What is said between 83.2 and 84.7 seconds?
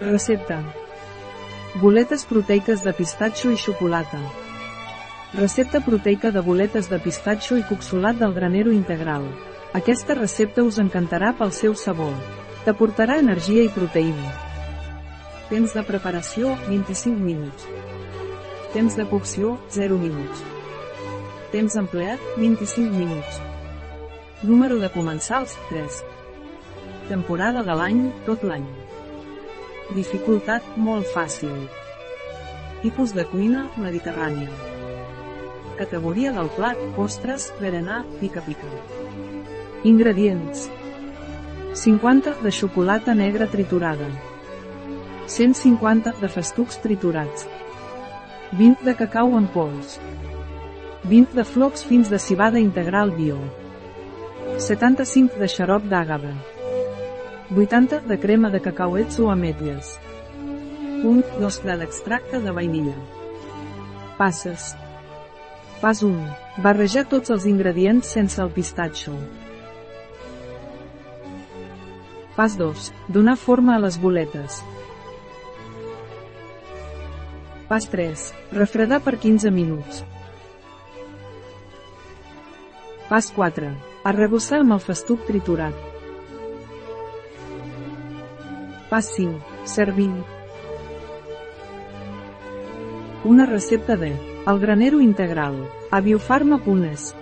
4. Arrebossar